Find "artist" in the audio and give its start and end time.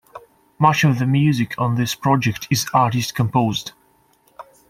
2.73-3.13